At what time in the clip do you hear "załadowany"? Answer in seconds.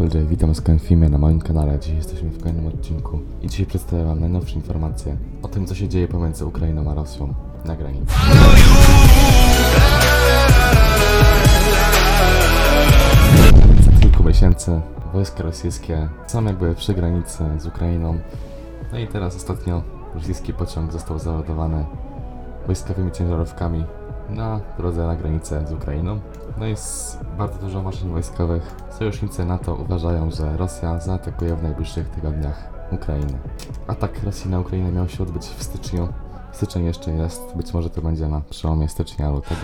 21.18-21.84